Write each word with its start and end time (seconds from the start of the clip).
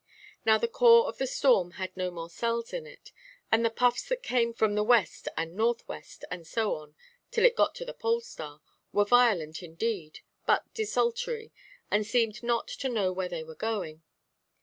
Now 0.45 0.57
the 0.57 0.67
core 0.67 1.07
of 1.07 1.19
the 1.19 1.27
storm 1.27 1.73
had 1.73 1.95
no 1.95 2.09
more 2.09 2.27
cells 2.27 2.73
in 2.73 2.87
it; 2.87 3.11
and 3.51 3.63
the 3.63 3.69
puffs 3.69 4.01
that 4.09 4.23
came 4.23 4.51
from 4.51 4.73
the 4.73 4.81
west 4.83 5.27
and 5.37 5.53
north–west, 5.55 6.25
and 6.31 6.47
so 6.47 6.73
on 6.73 6.95
till 7.29 7.45
it 7.45 7.55
got 7.55 7.75
to 7.75 7.85
the 7.85 7.93
pole–star, 7.93 8.61
were 8.91 9.05
violent 9.05 9.61
indeed, 9.61 10.21
but 10.47 10.73
desultory, 10.73 11.53
and 11.91 12.07
seemed 12.07 12.41
not 12.41 12.67
to 12.67 12.89
know 12.89 13.11
where 13.13 13.29
they 13.29 13.43
were 13.43 13.53
going. 13.53 14.01